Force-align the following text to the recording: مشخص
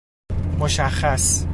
مشخص 0.59 1.45